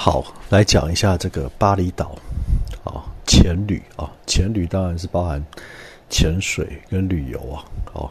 [0.00, 2.16] 好，来讲一下这个巴厘岛
[2.84, 5.44] 啊，潜旅啊，潜旅当然是包含
[6.08, 7.64] 潜水跟旅游啊。
[7.94, 8.08] 哦，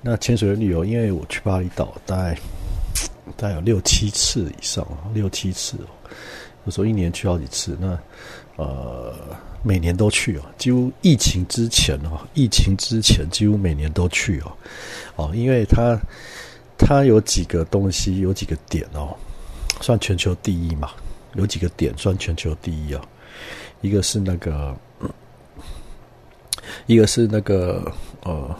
[0.00, 2.34] 那潜水跟旅游，因为我去巴厘岛大概
[3.36, 5.92] 大概有六七次以上，六七次哦，
[6.64, 7.76] 有时候一年去好几次。
[7.78, 7.98] 那
[8.56, 9.14] 呃，
[9.62, 14.52] 每年都去哦，几乎疫情之前哦，疫情之前几乎每年都去哦，
[15.16, 16.00] 哦，因为它
[16.78, 19.14] 它有几个东西，有几个点哦，
[19.82, 20.90] 算全球第一嘛。
[21.38, 23.00] 有几个点算全球第一啊？
[23.80, 24.76] 一个是那个，
[26.86, 27.92] 一个是那个
[28.24, 28.52] 呃，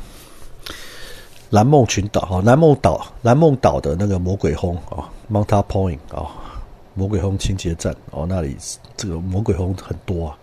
[1.51, 6.63] 蓝梦群岛哈，蓝梦岛，蓝梦岛的那个魔鬼轰啊，Mount Point 啊，
[6.95, 8.57] 魔鬼轰清洁站哦，那里
[8.97, 10.39] 这个魔鬼轰很多啊，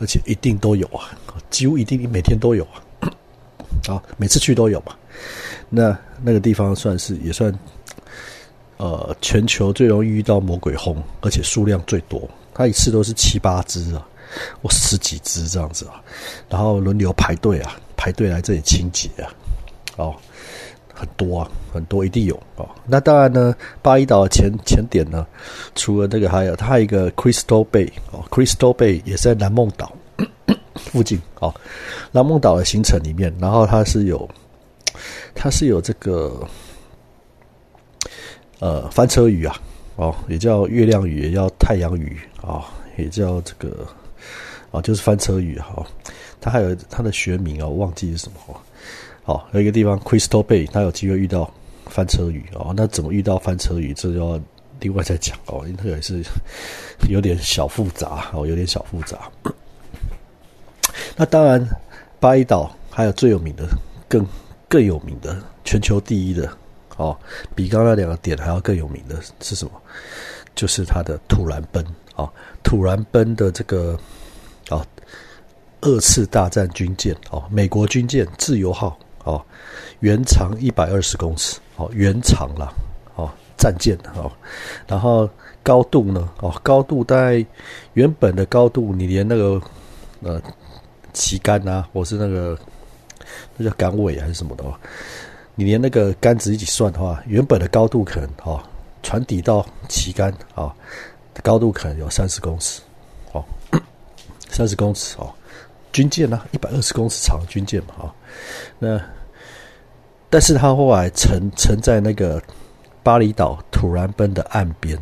[0.00, 1.12] 而且一定都有啊，
[1.50, 2.66] 几乎一定每天都有
[3.00, 3.12] 啊，
[3.86, 4.96] 啊，每次去都有嘛。
[5.68, 7.52] 那那个地方算是也算。
[8.78, 12.28] 呃，全球最容易遇到魔鬼轰，而且数量最多。
[12.52, 14.06] 它一次都是七八只啊，
[14.62, 16.02] 或十几只这样子啊，
[16.48, 19.28] 然后轮流排队啊，排队来这里清洁啊，
[19.96, 20.14] 哦，
[20.94, 22.68] 很多啊，很多一定有哦。
[22.86, 25.26] 那当然呢，巴厘岛的前前点呢，
[25.74, 29.92] 除了这个，还有它还有一个 Crystal Bay 哦，Crystal Bay 也是在南梦岛
[30.76, 31.54] 附近哦。
[32.12, 34.28] 南梦岛的行程里面，然后它是有，
[35.34, 36.46] 它是有这个。
[38.58, 39.54] 呃，翻车鱼啊，
[39.96, 42.64] 哦，也叫月亮鱼，也叫太阳鱼啊，
[42.96, 43.86] 也叫这个
[44.70, 45.86] 啊，就是翻车鱼哈。
[46.40, 48.56] 它还有它的学名啊，我忘记是什么哦。
[49.24, 51.52] 好，有一个地方 Crystal Bay，它有机会遇到
[51.86, 52.72] 翻车鱼哦。
[52.76, 54.40] 那怎么遇到翻车鱼，这要
[54.80, 56.22] 另外再讲哦，因为也是
[57.10, 59.30] 有点小复杂哦，有点小复杂。
[61.16, 61.66] 那当然，
[62.20, 63.68] 巴厘岛还有最有名的，
[64.08, 64.26] 更
[64.68, 66.48] 更有名的，全球第一的。
[66.96, 67.16] 哦，
[67.54, 69.72] 比刚刚两个点还要更有名的是什么？
[70.54, 72.26] 就是它的土兰奔啊，
[72.62, 73.98] 土兰奔的这个
[74.70, 74.84] 啊，
[75.82, 79.44] 二次大战军舰哦，美国军舰自由号哦，
[80.00, 82.72] 原长一百二十公尺哦，原长了
[83.16, 84.32] 哦，战舰哦，
[84.86, 85.28] 然后
[85.62, 87.44] 高度呢哦，高度大概
[87.92, 89.60] 原本的高度，你连那个
[90.22, 90.40] 呃
[91.12, 92.58] 旗杆啊，或是那个
[93.58, 94.64] 那叫杆尾还是什么的。
[95.58, 98.62] 你连那个杆子一起算的话，原本的高度可能哦，
[99.02, 100.72] 船底到旗杆啊，
[101.42, 102.82] 高度可能有三十公尺，
[103.32, 103.42] 哦，
[104.50, 105.32] 三十公尺哦，
[105.92, 108.14] 军舰呢，一百二十公尺长军舰嘛，啊，
[108.78, 109.00] 那，
[110.28, 112.40] 但是它后来沉沉在那个
[113.02, 114.98] 巴厘岛土兰奔的岸边，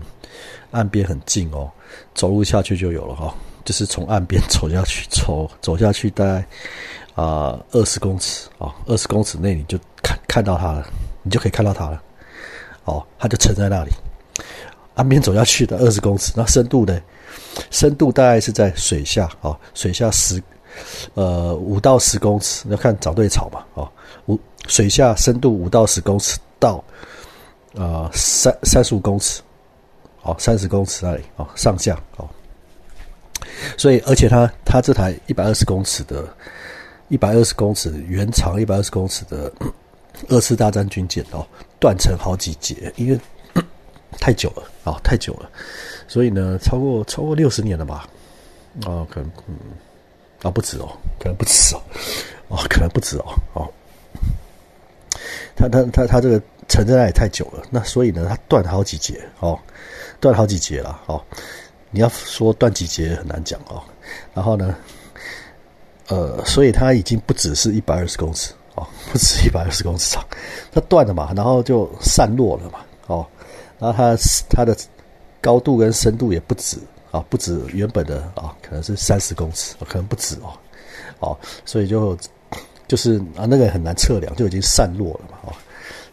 [0.71, 1.69] 岸边很近哦，
[2.15, 3.34] 走路下去就有了哈，
[3.65, 6.47] 就是从岸边走下去，走走下去大概
[7.15, 9.79] 啊二十公尺啊，二十公尺内你就。
[10.07, 10.87] 看看到它了，
[11.23, 12.03] 你就可以看到它了。
[12.85, 13.91] 哦，它就沉在那里，
[14.97, 17.01] 岸边走下去的二十公尺，那深度呢？
[17.71, 20.43] 深度大概是在水下啊，水下十
[21.15, 23.65] 呃五到十公尺，要看找对草嘛。
[23.73, 23.91] 哦，
[24.27, 26.85] 五水下深度五到十公尺到
[27.75, 29.41] 啊三三十五公尺，
[30.21, 32.29] 哦三十公尺那里哦上下哦。
[33.79, 36.29] 所以，而且它它这台一百二十公尺的，
[37.09, 39.53] 一百二十公尺原长一百二十公尺的。
[40.28, 41.44] 二次大战军舰哦，
[41.81, 43.19] 断成好几节，因为
[44.12, 45.50] 太久了啊，太久了，
[46.06, 48.09] 所以呢，超过超过六十年了吧？
[48.87, 49.56] 哦，可能嗯，
[50.42, 50.88] 啊不止哦，
[51.19, 51.82] 可能不止哦，
[52.47, 53.69] 哦，可能不止哦，哦，
[55.56, 59.59] 他他他他这个沉在那里太久了，那所以呢，它断好几节哦，
[60.21, 61.21] 断好几节了哦，
[61.91, 63.82] 你要说断几节很难讲哦，
[64.32, 64.76] 然后呢，
[66.09, 68.53] 呃，所以它已经不只是一百二十公尺。
[68.76, 70.25] 哦，不止一百二十公尺长，
[70.72, 73.25] 它断了嘛，然后就散落了嘛，哦，
[73.78, 74.16] 然后它
[74.50, 74.76] 它的
[75.41, 76.76] 高度跟深度也不止
[77.12, 80.59] 啊，不止原本的啊，可能是三十公尺，可能不止哦，
[81.20, 82.19] 哦，所以就
[82.88, 85.53] 就是啊，那个很难测量，就已经散落了嘛，哦，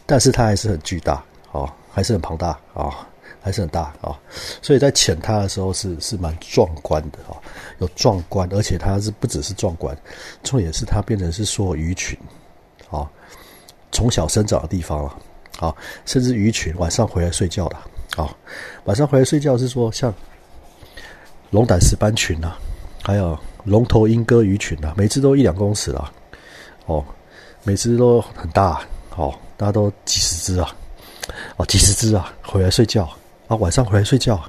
[0.06, 1.20] 但是它还是很巨大，
[1.54, 3.10] 哦，还是很庞大啊，
[3.42, 4.18] 还是很大啊，
[4.62, 7.36] 所以在潜它的时候是是蛮壮观的啊，
[7.80, 9.98] 有壮观，而且它是不只是壮观，
[10.44, 12.18] 重点是它变成是说鱼群。
[12.90, 13.10] 啊，
[13.94, 15.18] 从小生长的地方了，
[15.62, 15.74] 啊，
[16.06, 17.78] 甚至鱼群晚上回来睡觉的，
[18.22, 18.36] 啊，
[18.84, 20.14] 晚上回来睡觉是说像
[21.52, 22.56] 龙胆石斑群呐，
[23.02, 26.12] 还有龙头鹰哥鱼群呐，每只都一两公尺啊，
[26.86, 27.02] 哦，
[27.64, 28.82] 每只都很大，
[29.16, 30.76] 哦，大家都几十只啊，
[31.56, 33.10] 哦，几十只啊，回来睡觉
[33.52, 34.42] 啊，晚上回来睡觉，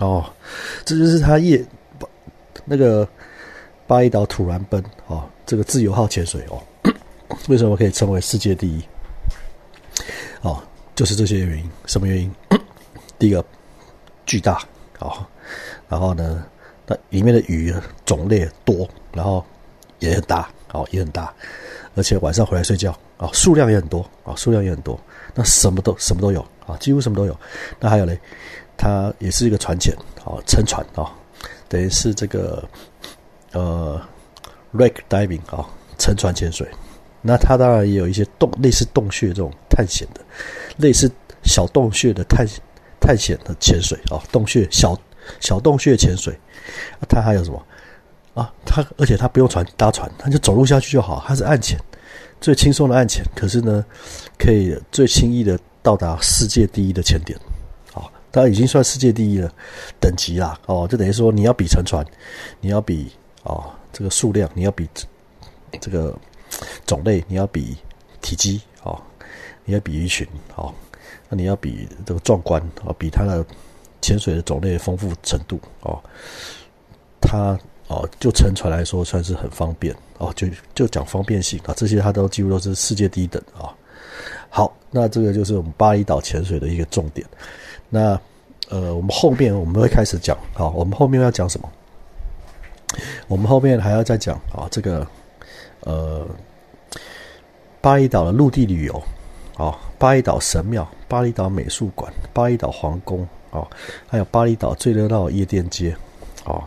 [0.00, 0.24] 哦，
[0.82, 1.62] 这就是他夜
[2.64, 3.06] 那个
[3.86, 6.58] 巴厘岛土然奔哦，这个自由号潜水哦。
[7.48, 8.82] 为什么可以称为世界第一？
[10.40, 10.62] 哦，
[10.94, 11.70] 就是这些原因。
[11.84, 12.34] 什么原因？
[13.18, 13.44] 第一个，
[14.24, 14.58] 巨大
[15.00, 15.12] 哦，
[15.86, 16.42] 然后呢，
[16.86, 17.74] 那里面的鱼
[18.06, 19.44] 种类多，然后
[19.98, 21.30] 也很大，哦，也很大，
[21.94, 24.98] 而且晚上回来睡觉啊，数量也很多啊，数量也很多，
[25.34, 27.38] 那什么都什么都有啊，几乎什么都有。
[27.80, 28.18] 那还有嘞，
[28.76, 31.12] 它也是一个船潜啊，沉船啊，
[31.68, 32.62] 等于是这个
[33.52, 34.00] 呃
[34.74, 35.66] ，wreck diving 啊，
[35.98, 36.68] 沉船潜水。
[37.22, 40.20] 那它当然也有一些洞，类似洞穴这种探险的，
[40.76, 41.10] 类似
[41.42, 42.46] 小洞穴的探
[43.00, 44.96] 探险的潜水啊，洞穴小
[45.40, 46.38] 小洞穴潜水。
[47.08, 47.66] 它还有什么
[48.34, 48.52] 啊？
[48.64, 51.24] 它而且它不用船搭船，它就走路下去就好。
[51.26, 51.78] 它是岸潜，
[52.40, 53.24] 最轻松的岸潜。
[53.34, 53.84] 可是呢，
[54.38, 57.38] 可以最轻易的到达世界第一的潜点。
[57.94, 59.52] 啊，它已经算世界第一了
[60.00, 60.58] 等级啦。
[60.66, 62.04] 哦，就等于说你要比沉船，
[62.60, 63.10] 你要比
[63.42, 64.88] 啊这个数量，你要比
[65.80, 66.16] 这个。
[66.86, 67.76] 种类你要比
[68.22, 68.98] 体积哦，
[69.64, 70.72] 你要比鱼群哦，
[71.28, 73.44] 那你要比这个壮观哦，比它的
[74.00, 76.00] 潜水的种类丰富程度哦，
[77.20, 83.72] 它哦就沉船来说算是很方便哦，就就讲方便性啊，这些它都几乎都是世界第一等啊。
[84.48, 87.26] 好，那这个就是我们巴厘岛潜水的一个重点。
[87.88, 88.18] 那
[88.68, 91.68] 呃，我们后面我们会开始讲啊，我们后面要讲什么？
[93.28, 95.06] 我们后面还要再讲啊，这个。
[95.80, 96.26] 呃，
[97.80, 99.02] 巴厘岛的陆地旅游，
[99.56, 103.64] 哦，巴厘岛神庙、巴厘岛美术馆、巴厘岛皇宫，哦，
[104.08, 105.96] 还有巴厘岛最热闹的夜店街，
[106.46, 106.64] 哦，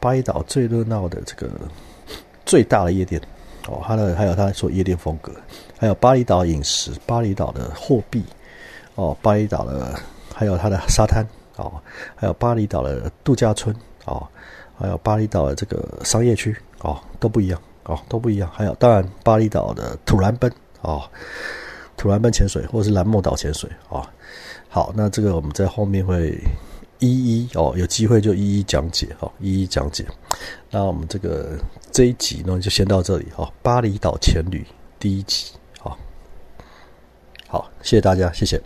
[0.00, 1.50] 巴厘岛最热闹的这个
[2.44, 3.20] 最大的夜店，
[3.68, 5.32] 哦，它的还有它说夜店风格，
[5.78, 8.24] 还有巴厘岛饮食、巴厘岛的货币，
[8.94, 9.98] 哦，巴厘岛的
[10.34, 11.26] 还有它的沙滩，
[11.56, 11.72] 哦，
[12.14, 13.74] 还有巴厘岛的度假村，
[14.06, 14.26] 哦，
[14.78, 17.60] 还有巴厘岛的这个商业区，哦，都不一样。
[17.88, 18.50] 哦，都不一样。
[18.52, 21.08] 还有，当然，巴厘岛的土兰奔哦，
[21.96, 24.02] 土兰奔潜水，或者是蓝梦岛潜水啊。
[24.68, 26.36] 好，那这个我们在后面会
[26.98, 30.04] 一一哦，有机会就一一讲解哦，一一讲解。
[30.70, 31.58] 那我们这个
[31.90, 33.52] 这一集呢，就先到这里哦。
[33.62, 34.64] 巴厘岛前旅
[34.98, 35.96] 第一集，好，
[37.48, 38.60] 好，谢谢大家，谢谢。